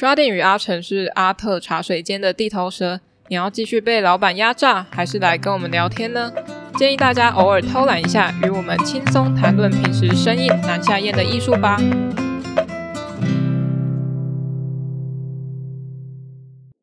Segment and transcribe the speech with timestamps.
[0.00, 6.32] 刷店与阿成是阿特茶水间的地头蛇，你要继续被老板压榨，还是来跟我们聊天呢？
[6.78, 11.78] 建议大家偶尔偷懒一下，与我们轻松谈论平时生硬难下咽的艺术吧。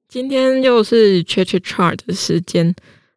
[0.07, 2.75] 今天又是 Chat Chart 的时间，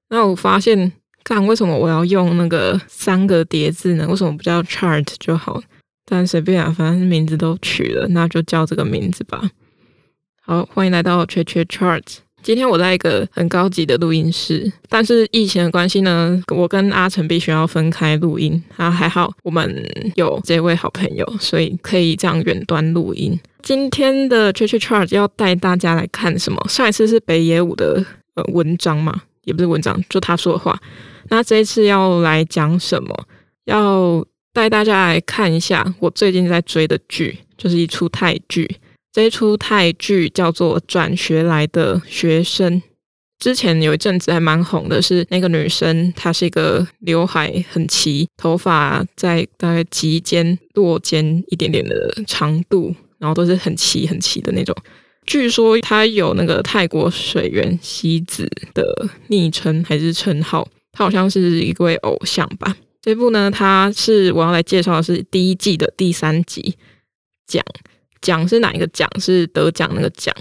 [0.09, 0.95] 那我发现，
[1.25, 4.09] 看为什么我要用那个三个叠字呢？
[4.09, 5.63] 为什么不叫 Chart 就好？
[6.07, 9.51] 但随便啊，反正名字都取了，那就叫这个名字吧。
[10.51, 12.03] 好，欢迎来到 Chat Chat Chart。
[12.43, 18.61] 今天我在一个很高级的录音室，但是疫情的关系呢，我跟阿成必须要分开录音。
[18.77, 19.73] 啊，还好我们
[20.17, 23.39] 有这位好朋友，所以可以这样远端录音。
[23.63, 26.61] 今天的 Chat Chat Chart 要带大家来看什么？
[26.69, 28.05] 上一次是北野武的
[28.35, 30.77] 呃文章嘛，也不是文章，就他说的话。
[31.29, 33.15] 那这一次要来讲什么？
[33.67, 38.69] 要带大家来看一下我最近在追的剧，就是一出泰剧。
[39.13, 42.81] 这一出泰剧叫做《转学来的学生》，
[43.41, 54.77] 之前有一阵子还蛮红的，是那个女生，她是一个刘海很齐，头发在大概及肩、落肩一点点的长度，然后都是很齐很齐的那种。
[55.27, 62.77] 据说她有那个泰国水原希子的昵称还是称号，她好像是一位偶像吧。
[63.03, 66.77] 这部呢，它是我要来介绍的是第一季的第三集
[67.49, 67.65] 讲。
[68.21, 69.09] 奖是哪一个奖？
[69.19, 70.35] 是得奖那个奖。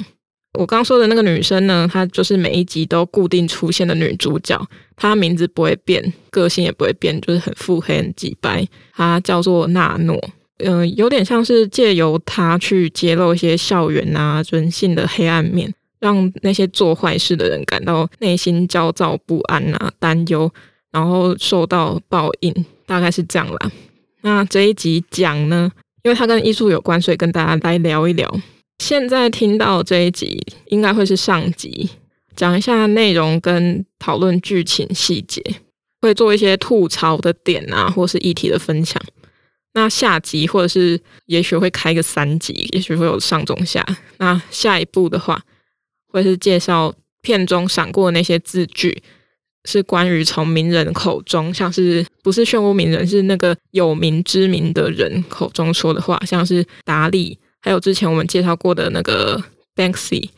[0.57, 4.59] 我刚说的那个女生呢，她就是每一集都固定出现的女主角，
[4.95, 8.67] 她名字不会变，个性也不会变，就是很腹黑、很机掰。
[8.93, 10.19] 她叫做娜诺，
[10.57, 20.51] 嗯、有点像是借由她去揭露一些校园啊人性的黑暗面，让那些做坏事的人感到内心焦躁不安啊、担忧，
[20.91, 23.71] 然后受到报应，大概是这样啦。
[24.21, 25.71] 那这一集讲呢？
[26.03, 28.33] 因为它跟艺术有关，所以跟大家来聊一聊。
[28.79, 31.89] 现在听到这一集，应该会是上集，
[32.35, 35.43] 讲一下内容跟讨论剧情细节，
[36.01, 39.01] 会做一些吐槽的点啊，或是议题的分享。
[39.73, 43.85] 那下集或者是也许会开个三集，也许会有上中下。
[44.17, 45.41] 那下一步的话，
[46.07, 49.03] 会是介绍片中闪过的那些字句。
[49.69, 59.39] 是关于从名人口中，像是不是漩涡鸣人，是那个有名知名的人口中说的话，像是达利，还有之前我们介绍过的那个
[59.75, 60.29] Banksy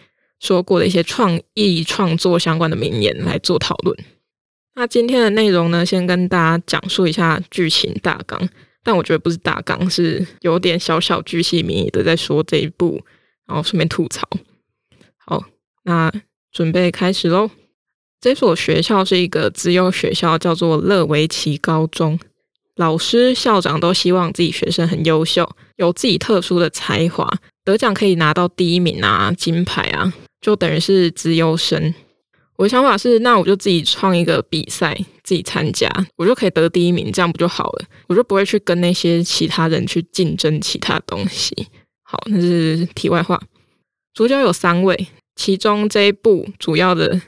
[0.41, 3.97] 说过的一些创意创作相关的名言来做讨论。
[4.75, 8.49] 那今天的内容呢，先跟大家讲述一下剧情大纲，
[8.83, 13.01] 但我觉得不是大纲，是有点小小巨细迷的在说这一部，
[13.47, 14.27] 然后顺便吐槽。
[15.17, 15.43] 好，
[15.83, 16.11] 那
[16.51, 17.49] 准备开始喽。
[18.21, 22.19] 这所学校是一个资优学校，叫做勒维奇高中。
[22.75, 27.27] 老师、校长都希望自己学生很优秀，有自己特殊的才华，
[27.65, 31.93] 得奖可以拿到第一名啊、金牌啊，就等于是资优生。
[32.57, 37.85] 我的想法是，那我就自己创一个比赛，自己参加，我就可以得第一名，这样不就好了？
[38.07, 41.55] 我就不会去跟那些其他人去竞争其他东西。
[42.03, 43.41] 好，那是题外话。
[44.13, 47.19] 主角有三位，其中这一部主要的。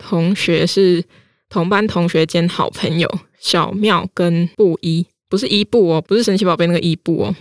[0.00, 1.04] 同学是
[1.48, 7.36] 同班同学兼好朋友，小妙跟布衣，不是伊布哦，不是神奇宝贝那个伊布哦。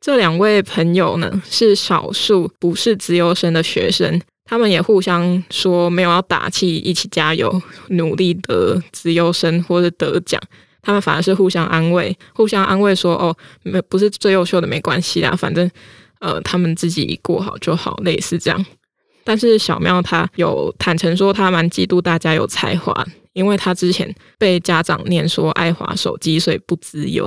[0.00, 10.38] 这两位朋友呢，是少数不是资优生的学生，他们也互相说没有要打气，一起加油，努力的资优生或者得奖，
[10.82, 15.70] 他们反而是互相安慰，互相安慰说哦，没不是最优秀的没关系啦，反正
[16.20, 18.66] 呃他们自己过好就好，类似这样。
[19.24, 27.26] 但是小妙她有坦诚说，她蛮嫉妒大家有才华，因为她之前被家长念说爱滑手机，所以不自由。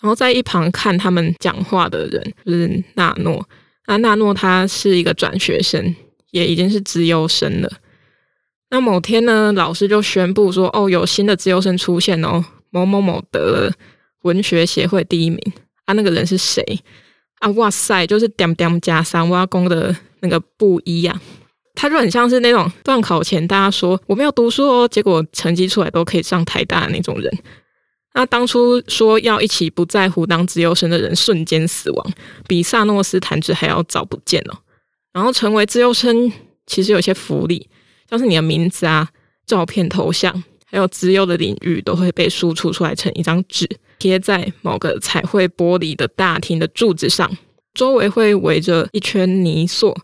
[0.00, 3.48] 然后在一旁看他们讲话的人就是娜诺，
[3.86, 5.94] 那娜诺她是一个转学生，
[6.32, 7.70] 也已经是资优生了。
[8.70, 13.72] 那某天呢，老师就宣布说，哦，有新的资优生出现哦，某某某得了
[14.22, 15.38] 文学协会第一名。
[15.84, 16.64] 啊，那个人是谁？
[17.42, 19.94] 啊，哇塞，就是点点加三挖工的。
[20.24, 21.20] 那个不一样，
[21.74, 27.38] 他就很像是那种段考前大家说我没有读书哦，结果成绩出来都可以上台大的那种人。
[28.14, 32.12] 那当初说要一起不在乎当资优生的人瞬间死亡，
[32.46, 34.56] 比萨诺斯弹指还要早不见哦。
[35.12, 36.30] 然后成为资优生
[36.68, 37.68] 其实有些福利，
[38.08, 39.08] 像是你的名字啊、
[39.44, 47.30] 照片、头像，还有资优的领域都会被输出出来成一张纸，贴在某个彩绘玻璃的大厅的柱子上，
[47.74, 49.94] 周围会围着一圈泥塑。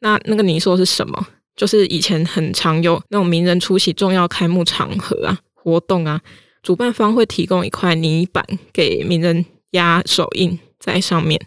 [0.00, 1.26] 那那个泥塑是什么？
[1.56, 6.20] 就是以前很常有那种名人出席重要开幕场合啊、活动啊，
[6.62, 11.40] 主办方会提供一块泥板给名人压手印在上面。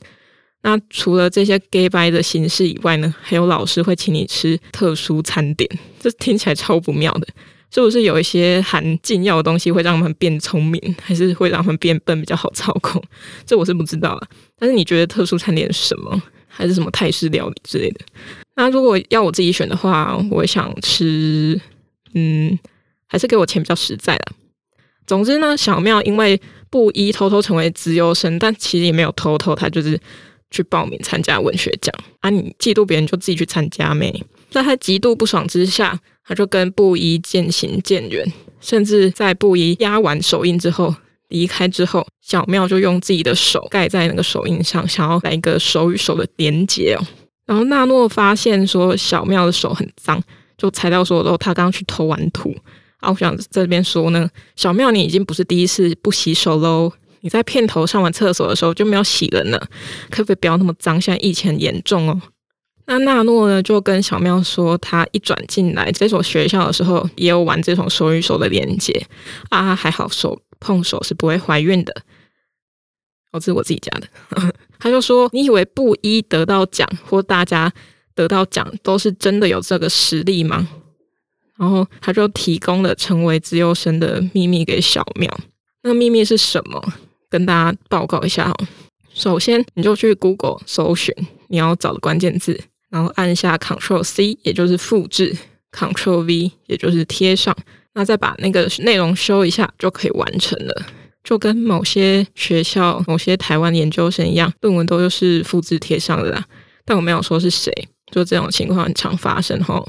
[0.63, 5.69] 那除了这些 gay 掰的形式以外呢，还有老师会请你吃特殊餐点，
[5.99, 7.27] 这听起来超不妙的。
[7.73, 13.01] 是不是有一些含禁药的东西会让他们变聪明，还是会让他们变笨比较好操控？
[13.45, 14.27] 这我是不知道啊。
[14.59, 16.21] 但是你觉得特殊餐点是什么？
[16.53, 18.01] 还是什么泰式料理之类的？
[18.55, 21.59] 那如果要我自己选的话，我想吃，
[22.13, 22.59] 嗯，
[23.07, 24.25] 还是给我钱比较实在的。
[25.07, 26.39] 总之呢，小妙因为
[26.69, 29.97] 布衣偷偷成为资优生，但其实也没有偷偷，他就是
[30.51, 32.29] 去报名参加文学奖啊。
[32.29, 34.23] 你嫉妒别人就自己去参加没？
[34.51, 38.25] 在他极度不爽之下，他就跟布衣渐行渐远，
[38.59, 40.93] 甚至在布衣压完手印之后
[41.29, 47.01] 离开之后，小妙就用自己的手盖在那个手印上，想要来一个手与手的连接哦。
[47.45, 50.21] 然后纳诺发现说小妙的手很脏，
[50.57, 52.53] 就猜到说哦，他刚去偷完土
[52.99, 53.09] 啊。
[53.09, 59.59] 我想在这边说呢，小妙你已经不是第一次不洗手喽，你在片头上完厕所的时候就没有洗了呢，
[60.09, 60.99] 可不可以不要那么脏？
[60.99, 62.21] 现在疫情很严重哦。
[62.85, 69.05] 那纳诺呢，就跟小妙说，他一转进来这所学校的时候，也有玩这种手与手的连接
[69.49, 71.93] 啊，还好手碰手是不会怀孕的。
[73.31, 74.07] 哦，这是我自己加的。
[74.79, 77.71] 他就说：“你以为布衣得到奖或大家
[78.15, 80.67] 得到奖都是真的有这个实力吗？”
[81.55, 85.31] 然后他就提供了成为资优生的秘密给小妙。
[85.83, 86.93] 那秘密是什么？
[87.31, 88.67] 跟大家报告一下哦。
[89.15, 91.11] 首先，你就去 Google 搜寻
[91.47, 92.61] 你要找的关键字。
[92.91, 95.35] 然后按下 Ctrl C，也就是复制
[95.71, 97.55] ；Ctrl V，也就是贴上。
[97.93, 100.85] 那再把那个内容修一下，就可以完成了。
[101.23, 106.45] 就跟某些学校、某些台湾研究生一样，论文都是复制贴上的啦。
[106.83, 107.71] 但我没有说是谁，
[108.11, 109.87] 就这种情况很常发生吼。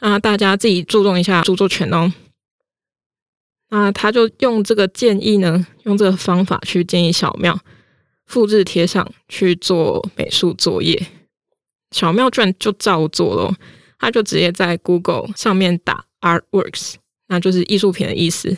[0.00, 2.10] 那大家自己注重一下著作权哦。
[3.70, 7.58] 那他就用这个建议呢，用这个方法去建议小妙
[8.26, 11.06] 复制贴上去做美术作业。
[11.92, 13.54] 小妙居然就照做了，
[13.98, 16.94] 他就直接在 Google 上面打 Artworks，
[17.28, 18.56] 那就是艺术品的意思，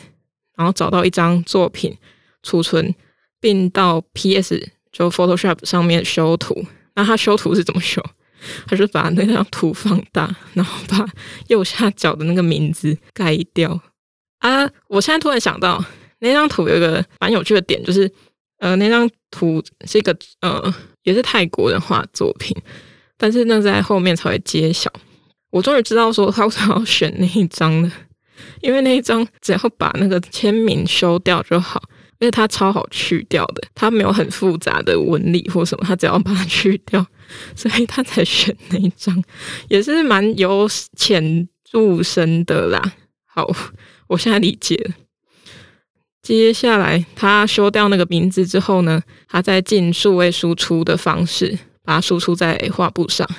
[0.55, 1.97] 然后找到一张作品
[2.41, 2.93] 储存，
[3.39, 6.65] 并到 PS 就 Photoshop 上面修图。
[6.95, 8.03] 那他修图是怎么修？
[8.67, 11.05] 他就把那张图放大，然后把
[11.47, 13.79] 右下角的那个名字盖掉。
[14.43, 14.69] 啊！
[14.87, 15.83] 我现在突然想到，
[16.19, 18.11] 那张图有一个蛮有趣的点，就是
[18.59, 20.73] 呃，那张图是一个呃，
[21.03, 22.55] 也是泰国人画作品。
[23.17, 24.91] 但是那在后面才会揭晓。
[25.49, 27.91] 我终于知道说他为什么要选那一张了，
[28.59, 31.81] 因为那一张只要把那个签名修掉就好，
[32.19, 37.05] 因为它超好去掉的，它没有很复杂的纹理或什么，他只要把它去掉，
[37.55, 39.23] 所以他才选那一张，
[39.69, 40.67] 也是蛮有
[40.97, 42.93] 浅入深的啦。
[43.25, 43.49] 好，
[44.13, 44.95] 我现在理解了。
[46.21, 51.59] 接下来他修掉那个名字之后呢，他再进数位输出的方式。
[51.85, 53.29] 把它输出在画布上。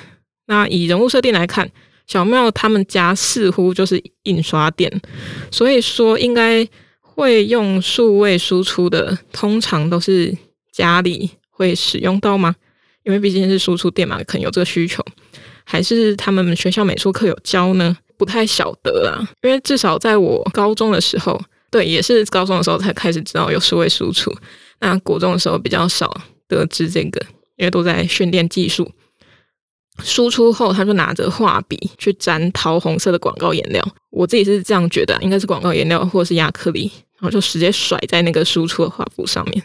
[0.45, 1.67] 那以人物设定来看，
[2.05, 5.01] 小妙他们家似乎就是印刷店，
[5.49, 6.63] 所以说应该
[7.01, 10.31] 会用数位输出的，通常都是
[10.71, 12.55] 家里会使用到吗？
[13.01, 15.03] 因为毕竟是输出店嘛，可能有这个需求，
[15.63, 17.97] 还是他们学校美术课有教呢？
[18.17, 19.27] 不太晓得啦。
[19.43, 21.39] 因为至少在我高中的时候，
[21.69, 24.33] 对，也是高中的时候才开始知道有数位输出。
[24.79, 26.15] 那国中的时候比较少
[26.47, 27.25] 得知这个。
[27.57, 28.91] 因为都在训练技术，
[30.03, 33.81] 输出后他就拿着画笔去沾桃红色的广告颜料。
[34.09, 39.63] 我自己是这样觉得，应该是广告颜料或者是亚克力，然后就直接甩在那个输出的画布上面。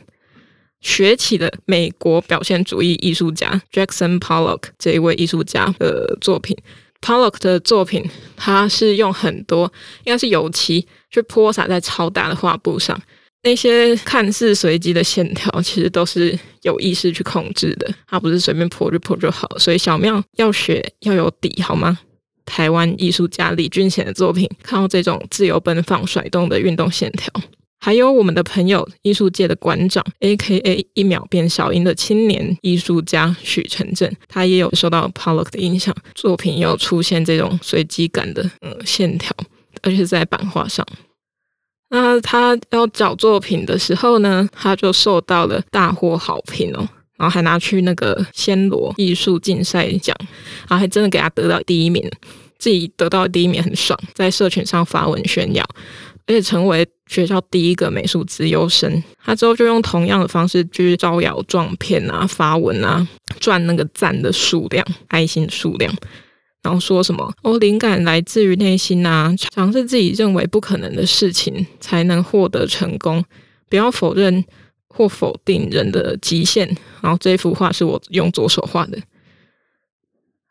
[0.81, 6.57] 学起了美国表现主义艺术家 Jackson Pollock 这一位艺术家的作品。
[7.01, 8.05] Pollock 的作品，
[8.37, 9.73] 他是用很多
[10.05, 13.01] 应该是油漆去泼洒在超大的画布上。
[13.43, 17.91] 那些看似随机的线条，其实都是有意识去控制的。
[18.07, 19.49] 它不是随便泼就泼就好。
[19.59, 21.99] 所以小妙要学要有底，好吗？
[22.45, 27.33] 台湾艺术家李俊贤的作品，看到这种自由奔放、甩动的运动线条，
[27.83, 30.87] 还有我们的朋友艺术界的馆长，A.K.A.
[30.93, 39.35] 一秒变小樱的青年艺术家许承正，他也有受到 Pollock 的影响，作品有出现这种随机感的嗯线条，
[39.83, 40.87] 而且是在版画上。
[41.89, 50.15] 那他要找作品的时候呢，他就受到了大获好评哦，然后还拿去那个暹罗艺术竞赛奖，
[50.69, 52.09] 然后还真的给他得到第一名，
[52.59, 55.67] 自己得到第一名很爽，在社群上发文炫耀，
[56.27, 59.03] 而且成为学校第一个美术资优生。
[59.25, 63.07] 他之后就用同样的方式去招摇撞骗啊，发文啊，
[63.41, 65.93] 赚那个赞的数量，爱心数量。
[66.63, 73.25] 然后说什么哦，灵感来自于内心啊，尝试自己认为不可能的事情才能获得成功。
[73.69, 74.45] 不要否认
[74.89, 76.67] 或否定人的极限。
[77.01, 78.99] 然后这幅画是我用左手画的。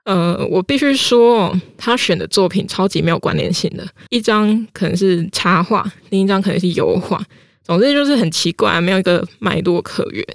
[0.10, 7.24] 呃，我必须说，他选的作品超级没有关联性的，一张可能是插画，另一张可能是油画，
[7.64, 10.26] 总之就是很奇怪，没有一个脉络可言。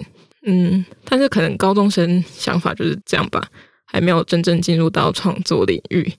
[0.45, 3.45] 嗯，但是可能高中生想法就是这样吧，
[3.83, 6.09] 还没有真正进入到创作领域。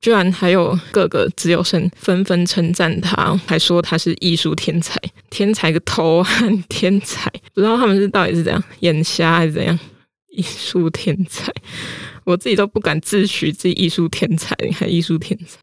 [0.00, 5.00] 居然还有各个自由生纷纷称赞他，还说他是艺术天才，
[5.30, 6.28] 天才个头啊！
[6.68, 9.78] 天才，不知道他们是到底是怎样眼瞎还是怎样？
[10.30, 11.52] 艺术天才，
[12.28, 15.58] 我自己都不敢自诩自己艺术天才，你还艺术天才？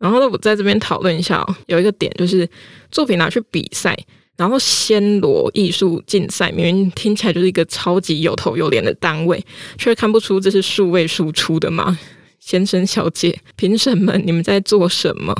[0.00, 2.48] 然后我在这边讨论一下哦，有一个点就是
[2.90, 3.96] 作品拿去比赛，
[4.36, 9.40] 然后暹罗艺术竞赛，明明听起来就是一个超级有头有脸的单位，
[9.78, 11.96] 却看不出这是数位输出的吗？
[12.40, 15.32] 先生小姐，评审们，你们在做什么？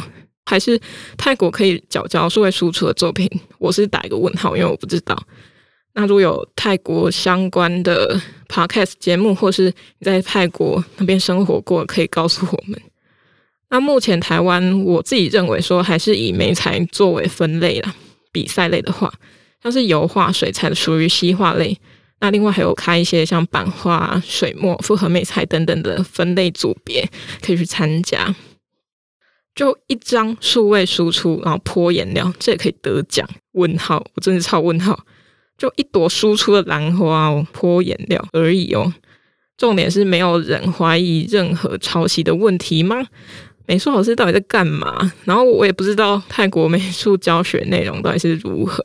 [0.47, 0.81] 还是
[1.17, 3.29] 泰国可以缴交数位输出的作品？
[3.59, 5.21] 我是打一个问号，因为我不知道。
[6.01, 9.65] 那如果有泰国相关的 podcast 节目，或是
[9.99, 12.81] 你在泰国那边生活过，可以告诉我们。
[13.69, 17.95] 那目前台湾，我自己认为说，还是以美材作为分类啦。
[18.33, 19.13] 比赛类的话，
[19.63, 21.77] 像是油画、水彩，属于西画类。
[22.21, 27.07] 那另外还有开一些像版画、水墨、复合美材等等的分类组别，
[27.43, 28.35] 可以去参加。
[29.55, 33.29] 就一张数位输出，然后泼颜料，这也可以得奖？
[33.53, 34.99] 问号，我真是超问号。
[35.61, 38.91] 就一朵输出的兰花哦，泼颜料而已哦。
[39.59, 43.05] 重点是没有人怀疑任何抄袭的问题吗？
[43.67, 45.13] 美术老师到底在干嘛？
[45.25, 48.83] 然后我也不知道泰国美术教学内容到底是如何。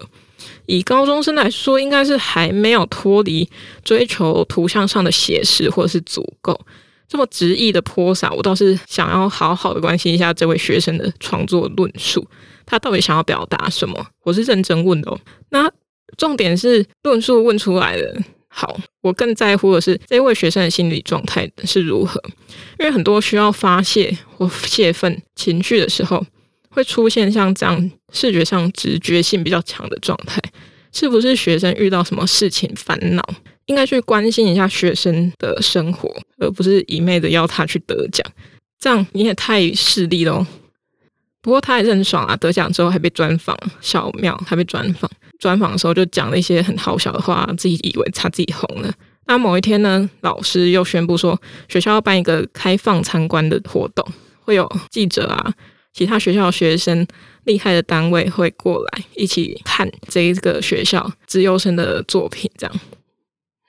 [0.66, 3.50] 以高中生来说，应该是还没有脱离
[3.86, 6.60] 追求图像上的写实或者是足够
[7.08, 8.30] 这么直译的泼洒。
[8.32, 12.28] 我倒是想要好好的关心一下这位学生的创作论述，
[12.66, 14.06] 他到底想要表达什么？
[14.24, 15.18] 我是认真问的哦。
[15.52, 15.72] 那
[16.18, 18.18] 重点是论述问出来的，
[18.48, 22.22] 好，我更在乎的是这位学生的心理状态是如何，
[22.80, 26.26] 因为很多需要发泄或泄愤情绪的时候。
[26.70, 30.42] 会出现像这样视觉上直觉性比较强的状态，
[30.92, 33.24] 是不是学生遇到什么事情烦恼？
[33.68, 38.30] 应该去关心一下学生的生活，而不是一昧的要他去得奖。
[38.78, 40.46] 这样你也太势利了。
[41.46, 45.08] 不过他也是很爽啊，得奖之后还被专访，小妙还被专访。
[45.38, 48.92] 专访的时候就讲了一些很好笑的话，自己以为他自己红了。
[49.28, 54.04] 那某一天呢，老师又宣布说学校要办一个开放参观的活动，
[54.42, 55.54] 会有记者啊。
[55.94, 57.06] 其他学校的学生
[57.44, 62.76] 厉害的单位会过来一起看这一个学校资优生的作品，这样。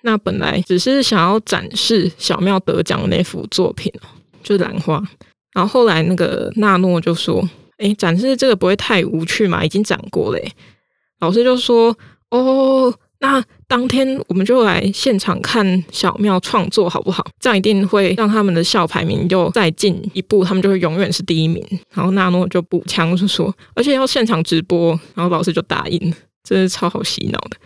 [0.00, 3.92] 那本来只是想要展示小妙得奖的那幅作品，
[4.42, 5.02] 就是兰花。
[5.52, 9.64] 然后后来那个纳诺就说：“诶，展示这个不会太无趣嘛？
[9.64, 10.40] 已经展过了。”
[11.20, 11.96] 老师就说
[12.30, 17.26] ：“哦。”那当天我们就来现场看小妙创作好不好？
[17.40, 21.66] 这样一定会让他们的校排名又再进一步，他们就会永远是第一名。
[21.94, 24.90] 然后纳诺就补枪就说，而且要现场直播。
[25.14, 25.98] 然后老师就答应，
[26.44, 27.56] 真是超好洗脑的。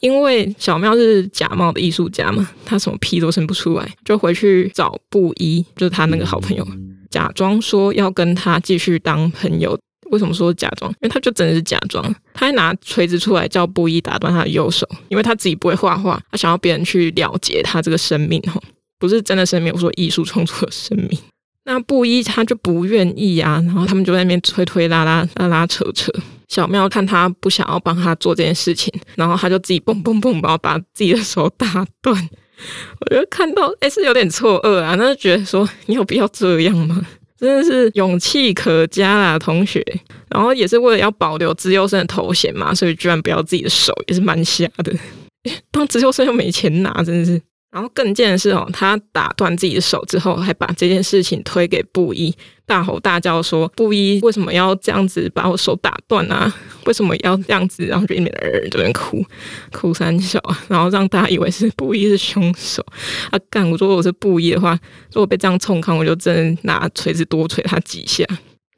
[0.00, 6.66] 因为小妙是假冒的艺术家嘛，他什么屁都生不出来，就回去找布衣，就是他那个好朋友，
[7.10, 9.78] 假装说要跟他继续当朋友。
[10.10, 10.90] 为什么说假装？
[10.94, 12.02] 因为他就真的是假装，
[12.34, 18.60] 他还拿锤子出来叫布衣打断他的右手，因为他自己不会画画，他想要别人去了结他这个生命，吼，
[18.98, 21.16] 不是真的生命，我说艺术创作的生命。
[21.64, 26.12] 那布衣他就不愿意啊，然后他们就在那边推推拉拉拉拉扯扯。
[26.48, 32.28] 小妙看他不想要帮他做这件事情，然后他就自己蹦蹦蹦，然后把自己的手打断。
[33.00, 37.00] 我就看到，哎，是有点错愕啊，那就觉得说，你有必要这样吗？
[37.38, 39.84] 真的是勇气可嘉啦，同学。
[40.28, 44.92] 然后也是为了要保留资优生的头衔嘛，所以居然不要自己的手，也是蛮瞎的。
[45.72, 47.40] 当资优生又没钱拿，真的是。
[47.70, 52.34] 然后更贱的是哦，他打断自己的手之后，还把这件事情推给布衣，
[52.66, 56.52] 大吼大叫说：“布衣为什么要这样子把我手打断啊？
[56.86, 59.24] 为什么要这样子？”然后就一边人这边哭，
[59.72, 62.84] 哭三笑，然后让大家以为是布衣是凶手。
[63.30, 63.70] 啊干！
[63.70, 64.76] 我说我是布衣的话，
[65.12, 68.24] 如果被这样冲康，我就真的拿锤子多锤他几下。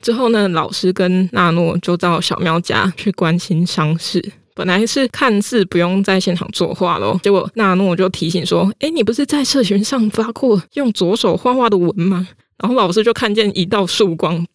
[0.02, 4.32] 之后呢，老师跟纳诺就到小喵家去关心伤势。
[4.54, 12.26] 本来是看似不用在现场作画咯，结果纳诺就提醒说：“诶，你不是在社群上发过用左手画画的文吗？”
[12.58, 14.46] 然后老师就看见一道曙光，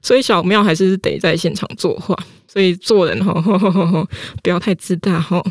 [0.00, 2.16] 所以小妙还是得在现场作画。
[2.46, 3.32] 所以做人哈，
[4.42, 5.42] 不要太自大哈。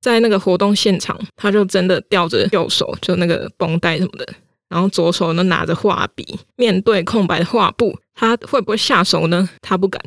[0.00, 4.26] 在那个活动现场，他就真的吊着右手，就那个绷带什么的，
[4.68, 9.48] 然后左手呢拿着画笔，面对空白的画布，他会不会下手呢？
[9.62, 10.02] 他不敢。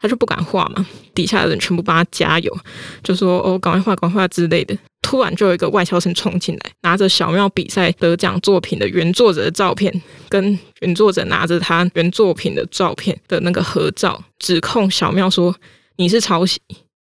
[0.00, 2.56] 他就不敢画嘛，底下的人全部帮他加油，
[3.02, 4.76] 就说哦，赶快画，赶快画之类的。
[5.02, 9.92] 突然就有一个外校生冲进来，拿着小庙比赛得奖作品的原作者的照片，
[10.28, 15.54] 跟原作者拿着他原作品的照片的那个合照，指控小庙说
[15.96, 16.58] 你是抄袭。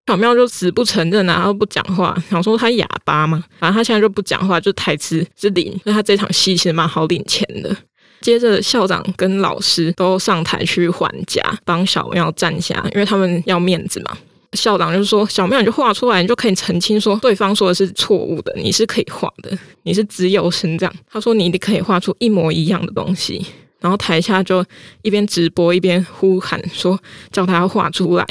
[0.07, 7.73] 小庙就死不承认，然后不讲话，想说他哑巴嘛，反正他现在就不讲话，就台词是零，所以他这场戏其实蛮好领钱的。
[8.21, 14.17] 接着校长跟老师都上台去还价，帮小妙站下，因为他们要面子嘛。
[14.53, 23.45] 校长就说：“小妙你就画出来，你就可以澄清说对方说的是错误的，你是可以画的，你是自由生这样。”他说：“你一定可以画出一模一样的东西。”
[23.79, 24.63] 然后台下就
[25.03, 26.99] 一边直播一边呼喊说
[27.31, 28.27] ：“叫他画出来。”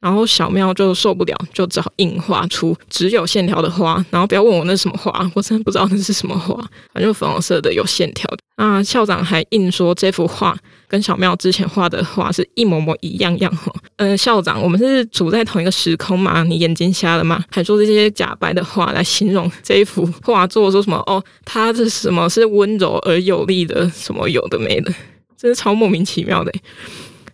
[0.00, 4.04] 然后小妙就受不了，就只好硬画出只有线条的花。
[4.10, 6.54] 然后不要问我那是什么花，我真的不知道那是什么花，
[6.92, 8.38] 反正粉红色的有线条的。
[8.56, 10.56] 那校长还硬说这幅画
[10.88, 13.72] 跟小妙之前画的画是一模模一样样哈。
[13.96, 16.42] 嗯、校长，我们是处在同一个时空吗？
[16.44, 17.44] 你眼睛瞎了吗？
[17.50, 24.92] 还说这些假白的话来形容这一幅画作，说什么哦，它是什么是温柔而有力的，什么有的没的，
[25.36, 26.52] 真是超莫名其妙的。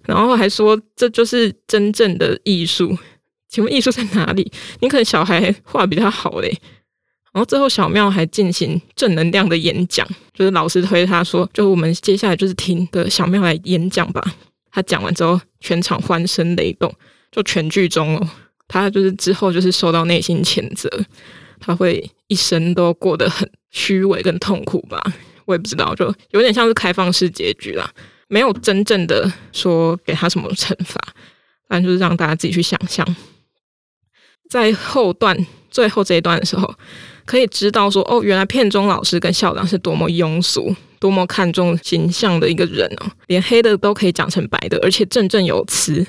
[0.07, 2.97] 然后还说这就是真正的艺术，
[3.49, 4.51] 请问艺术在哪里？
[4.81, 6.49] 你可能小孩画比较好嘞。
[7.33, 14.23] 然后最后小妙还进行正能量的演讲，就是老师推他说，就我们接下来就是听的小妙来演讲吧。
[14.71, 16.93] 他讲完之后，全场欢声雷动，
[17.33, 18.31] 就全剧终哦。
[18.69, 20.89] 他就是之后就是受到内心谴责，
[21.59, 25.03] 他会一生都过得很虚伪跟痛苦吧？
[25.45, 27.91] 我也不知道，就有点像是开放式结局啦。
[28.35, 31.01] 没有真正的说给他什么惩罚，
[31.71, 33.07] 反正就是让大家自己去想象。
[34.51, 35.37] 在后段
[35.71, 36.75] 最后这一段的时候，
[37.25, 46.05] 可以知道说，哦，原来片中老师跟校长是多么庸俗、多么看重形象的一个人哦，连黑的都可以讲成白的，而且振振有词。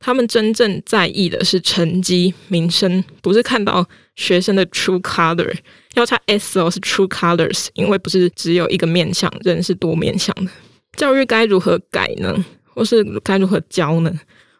[0.00, 3.86] 他们真正在意的是成绩、名声，不是看到
[4.16, 5.54] 学生的 true color。
[5.94, 10.50] 要查 s 哦，是 true colors，因为不是只有一个面向，人是多面向的。
[10.96, 12.44] 教育该如何改呢？
[12.72, 14.12] 或是该如何教呢？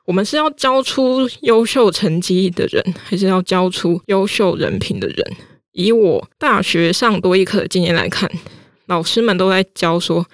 [0.05, 5.37] 我们是要教出优秀成绩的人，还是要教出优秀人品的人？
[5.73, 8.31] 以我大学上多一课的经验来看，
[8.87, 10.27] 老师们都在教说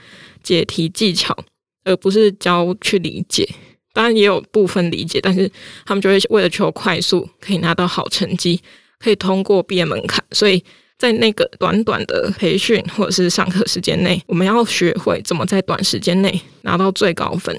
[0.43, 1.37] 解题技巧，
[1.85, 3.49] 而不是教去理解。
[3.93, 5.51] 当然也有部分理解，但是
[5.85, 8.61] 他们就会为了求快速，可以拿到好成绩，
[8.99, 10.63] 可以通过毕业门槛，所以。
[10.99, 17.55] 在那个短短的培训或者是上课时间内，我们要学会怎么在短时间内拿到最高分。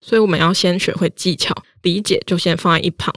[0.00, 3.14] 所以我们要先学会技巧，理解就先放在一旁。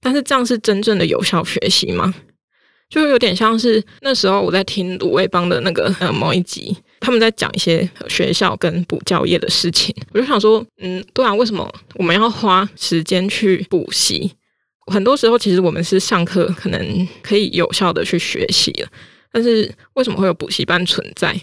[0.00, 2.12] 但是这样是真正的有效学习吗？
[2.90, 9.94] 就有点像是那时候我在听鲁味帮的那个呃某一集，他们在讲一些学校跟补教业的事情。
[10.12, 14.32] 我就想说，嗯，对啊，为什么我们要花时间去补习？
[14.86, 18.88] 很多时候，其实我们是上课可能可以有效的去学习了，
[19.32, 21.34] 但是为什么会有补习班存在？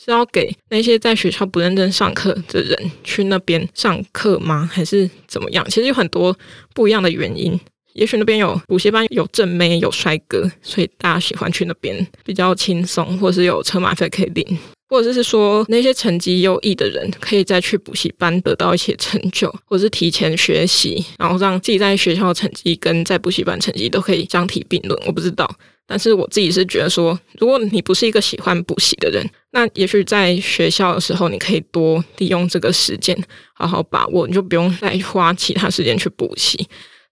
[0.00, 4.68] 是要给那些在学校不认真上课的人去那边上课吗？
[4.72, 5.64] 还是怎么样？
[5.68, 6.36] 其实有很多
[6.74, 7.58] 不一样的原因。
[7.94, 14.58] 也许那边有补习班，有正妹，有帅哥，所以大家喜欢去那边，比较轻松，或是有车马费可以领。
[14.88, 24.98] 或者是说，那些成绩优异的人可以再去补习班得到一些成就，或者是提前学习，然后让自己在学校的成绩跟在补习班成绩都可以相提并论。
[25.06, 25.48] 我不知道，
[25.86, 33.16] 但是我自己是觉得说，如果你不是一个喜欢补习的人，那也许在学校的时候，你可以多利用这个时间
[33.54, 36.66] 好好把握，你就不用再花其他时间去补习。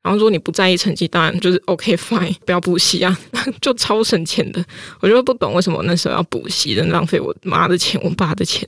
[0.07, 3.19] 然后如果你不在意成绩，当然就是 OK fine， 不要补习啊，
[3.61, 4.65] 就超省钱的。
[5.01, 8.65] 我就不懂为什么那时候要补习，能浪费我妈的钱，我爸的钱。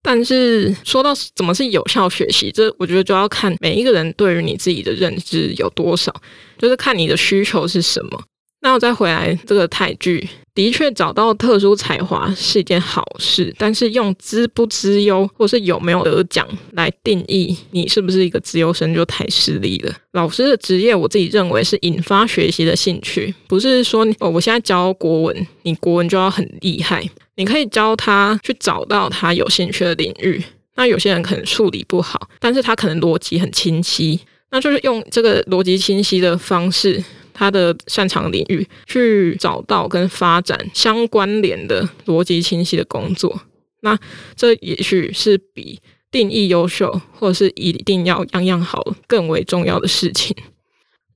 [0.00, 6.14] 但是说到怎么是有效学习，这我觉得就要看每一个人对于你自己的认知有多少，
[6.56, 8.22] 就是看你的需求是什么。
[8.60, 19.94] 那我再回来这个泰剧，的确找到特殊才华是一件好事，但是用资不资优或是有没有得奖来定义你是不是一个资优生就太势利了。
[20.12, 27.08] 老师的职业，我自己认为是引发学习的兴趣，不是说哦，我现在教国文，你国文就要很厉害。
[27.36, 30.42] 你可以教他去找到他有兴趣的领域。
[30.74, 34.18] 那有些人可能数理不好，但是他可能逻辑很清晰，
[34.50, 37.02] 那就是用这个逻辑清晰的方式。
[37.38, 43.40] 他的擅长领域，去找到跟发展相关联的逻辑清晰的工作，
[43.82, 43.96] 那
[44.34, 50.36] 这也许是比定义优秀或者是一定要样样好更为重要的事情。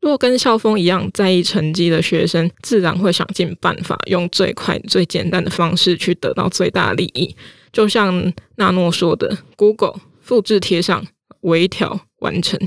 [0.01, 7.35] 如果跟校风一样在意成绩的学生，自然会想尽办法用最快最简单的方式去得到最大利益。
[7.73, 11.05] 就像纳诺说的：“Google 复制贴上，
[11.41, 12.61] 微调完成。”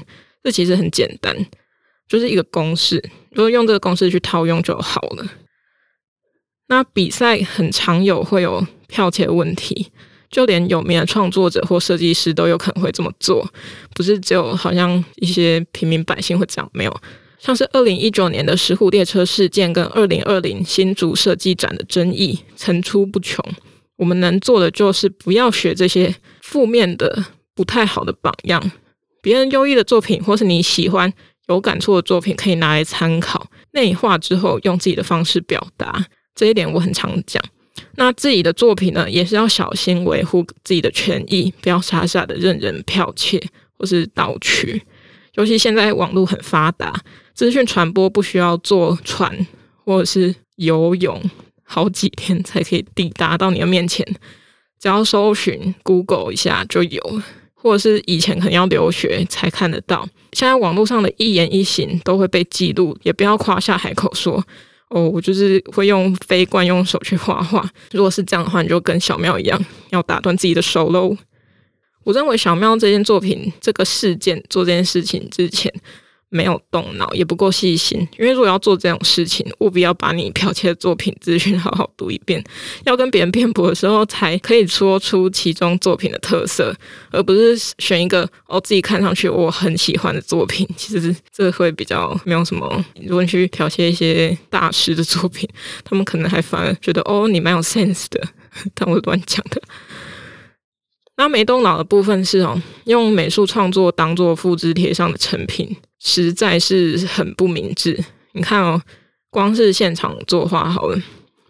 [0.44, 1.36] 这其实很简单，
[2.08, 5.26] 就是一个公式，如果用这个公式去套用就好了。
[6.68, 9.92] 那比赛很常有会有剽窃的问题，
[10.32, 13.48] 就连有名的创作者或设计师都有可能会这么做，
[13.94, 17.02] 不是只有好像一些平民百姓会这样，没有。
[17.38, 23.46] 像是二零一九年的石虎列车事件跟二零二零新竹设计展的争议层出不穷。
[23.98, 28.72] 我们能做的就是不要学这些负面的、不太好的榜样。
[29.22, 31.14] 别人优异的作品或是你喜欢
[31.48, 36.06] 有感触的作品，可以拿来参考，内化之后用自己的方式表达。
[36.34, 37.44] 这一点我很常讲。
[37.96, 43.42] 那自己的作品呢，也是要小心维护自己的权益，不要傻傻的任人剽窃
[43.78, 44.82] 或是盗取。
[45.36, 46.94] 尤其现在网络很发达。
[47.34, 49.46] 资讯传播不需要坐船
[49.84, 51.22] 或者是游泳
[51.66, 54.06] 好几天才可以抵达到你的面前，
[54.80, 57.22] 只要搜寻 Google 一下就有，
[57.66, 60.08] 或者是以前可能要留学才看得到。
[60.34, 64.34] 现在网络上的一言一行都会被记录，也不要夸下海口说
[64.90, 67.68] 哦，我就是会用非惯用手去画画。
[67.92, 71.18] 如果是这样的话，你就跟小妙一样，要打断自己的手喽。
[72.04, 75.74] 我认为小妙这件作品、这个事件做这件事情之前。
[76.36, 77.98] 没有动脑，也不够细心。
[78.20, 82.44] 因为如果要做这种事情，务必要把你剽窃的作品资讯好好读一遍，
[82.84, 86.76] 要跟别人辩驳的时候，才可以说出其中作品的特色，
[87.10, 90.68] 而不是选一个哦自己看上去我很喜欢的作品。
[90.76, 92.84] 其实这会比较没有什么。
[93.02, 95.48] 如果你去剽窃一些大师的作品，
[95.86, 98.22] 他们可能还反而觉得哦你蛮有 sense 的，
[98.76, 99.62] 但我乱讲的。
[101.18, 105.74] 那没动脑的部分是哦，用美术创作当做复制贴上的成品。
[106.06, 108.00] 实在是很不明智。
[108.34, 108.80] 你看哦，
[109.32, 111.02] 光是现场作画好了，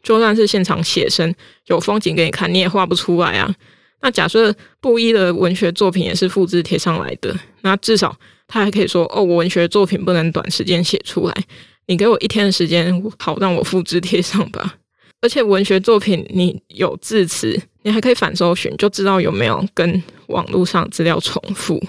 [0.01, 1.35] 就算是现场写生，
[1.67, 3.53] 有风景给你看，你也画不出来啊。
[4.01, 8.15] 那假设布衣的文学作品也是复制贴上来的，那至少
[8.47, 11.35] 他还可以说：“哦，我文学作品不能短时间写出来，
[11.87, 14.75] 你给我一天的时间，好让我复制贴上吧。”
[15.21, 21.83] 而且文学作品你有字词，你还可以反搜寻，就知道有没有跟网络上资料重复。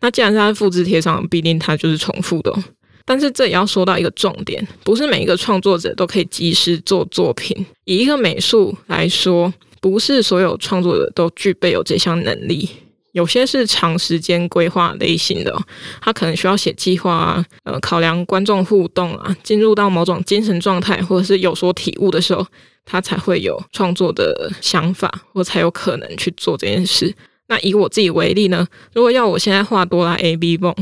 [0.00, 2.64] 那既然是它复制贴上，必定它就是重复的哦。
[3.04, 7.66] 但是这也要说到一个重点，不是每一个创作者都可以及时做作品。
[7.84, 12.68] 以一个美术来说，不是所有创作者都具备有这项能力。
[13.12, 15.52] 有些是长时间规划类型的，
[16.00, 22.46] 他可能需要写计划啊，呃，考量观众互动啊，进入到某种精神状态，或者是有所体悟的时候，
[22.84, 27.12] 他才会有创作的想法，或才有可能去做这件事。
[27.50, 30.72] 那以我自己为例呢，如果要我现在画哆啦 A 梦，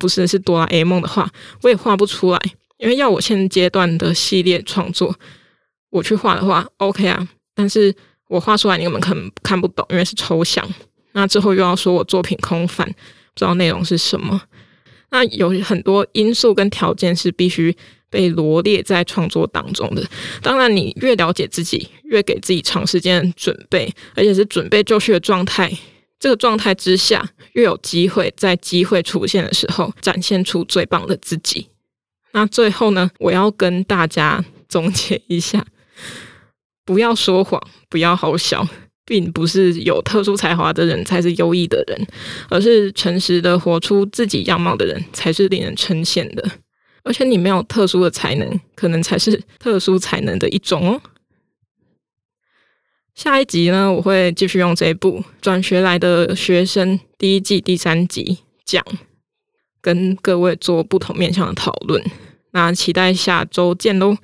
[0.00, 2.40] 不是是哆啦 A 梦的话，我也画不出来，
[2.78, 5.14] 因为要我现阶段的系列创作，
[5.90, 7.94] 我去画的话，OK 啊，但是
[8.28, 10.66] 我画出来你们可能看不懂，因为是抽象。
[11.12, 12.92] 那之后又要说我作品空泛，不
[13.36, 14.40] 知道内容是什么。
[15.10, 17.76] 那有很多因素跟条件是必须
[18.08, 20.02] 被罗列在创作当中的。
[20.42, 25.70] 当然，你越了解自己，越给自己长时间准备，而且是准备就绪的状态。
[26.18, 31.68] 这个状态之下，越有机会在机会出现的时候展现出最棒的自己。
[32.32, 35.64] 那最后呢，我要跟大家总结一下：
[36.84, 38.66] 不要说谎，不要好笑，
[39.04, 42.06] 并不是有特殊才华的人才是优异的人，
[42.48, 46.44] 而是诚实的活出自己样貌的人才是令人称羡的。
[47.04, 51.00] 而且你没有特殊的才能，可能才是特殊才能的一种哦。
[53.16, 58.84] 下一集呢，我会继续用这一部转学来的学生第一季第三集讲，
[59.80, 62.04] 跟各位做不同面向的讨论。
[62.50, 64.18] 那期待下周见喽！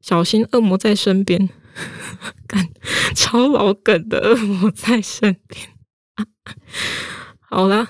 [0.00, 1.50] 小心恶魔在身边，
[2.46, 2.68] 干
[3.16, 5.68] 超老梗的恶魔在身边。
[7.50, 7.88] 好啦，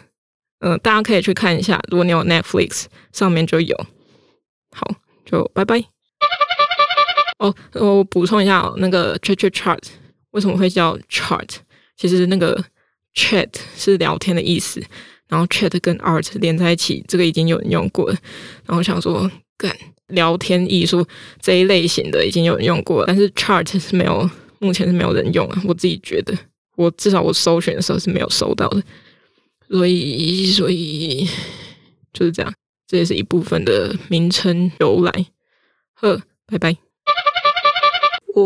[0.60, 3.76] 嗯、大家可以去看一下，如果你有 Netflix 上面就有。
[4.74, 4.90] 好，
[5.26, 5.84] 就拜拜。
[7.40, 9.82] 哦，我补充一下哦，那个 Chart Chart。
[10.32, 11.48] 为什么会叫 chart？
[11.96, 12.64] 其实那个
[13.14, 14.82] chat 是聊天的意思，
[15.28, 18.16] 然后 chat 跟 art 连在一起，这个已经有人用过了。
[18.66, 19.74] 然后想说，干
[20.08, 21.06] 聊天艺术
[21.40, 25.62] 这一类型的已经有人用过了，但是 chart 是没有，目前是没有人用啊。
[25.66, 26.36] 我自己觉得，
[26.76, 28.82] 我至少我搜寻的时候是没有搜到的。
[29.68, 31.28] 所以，所以
[32.12, 32.52] 就是这样，
[32.88, 35.26] 这也是一部分的名称由来。
[35.94, 36.89] 呵，拜拜。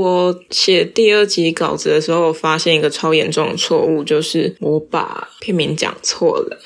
[0.00, 6.58] 我写第二集稿子的时候，发现一个超严重的错误，就是我把片名讲错了。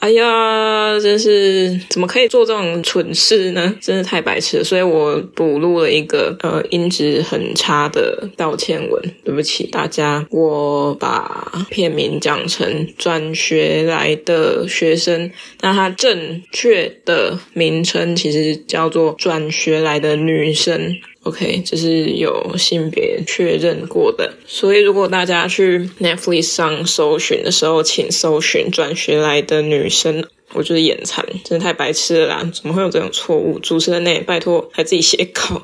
[0.00, 3.74] 哎呀，真是怎么可以做这种蠢事呢？
[3.80, 4.64] 真是太白痴了。
[4.64, 10.26] 所以我补录了一个呃音质很差的道歉文，对不起大家。
[10.30, 15.30] 我把片名讲成转学来的学生，
[15.62, 20.94] 那它正确的名称其实叫做转学来的女生。
[21.24, 32.50] OK，这是有性别确认过的，所以如果大家去 Netflix 上搜寻的时候，请搜寻转学来的女生，我觉得眼馋，真的太白痴了啦！
[32.52, 33.58] 怎么会有这种错误？
[33.58, 34.20] 主持人呢？
[34.26, 35.62] 拜托，还自己写稿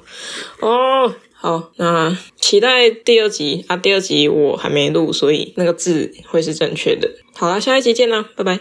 [0.61, 1.15] 哦。
[1.35, 3.77] 好，那期待第二集啊！
[3.77, 7.11] 第二集我还没录，所以那个字会是正确的。
[7.35, 8.61] 好啦，下一集见啦，拜拜。